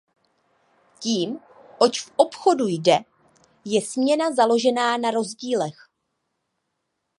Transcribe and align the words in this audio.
Tím, 0.99 1.39
oč 1.79 2.01
v 2.05 2.13
obchodu 2.15 2.67
jde, 2.67 2.97
je 3.65 3.81
směna 3.81 4.31
založená 4.33 4.97
na 4.97 5.11
rozdílech. 5.11 5.89